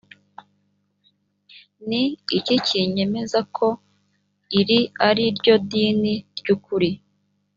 [1.87, 2.03] ni
[2.37, 3.67] iki kinyemeza ko
[4.59, 6.89] iri ari ryo dini ry’ukuri?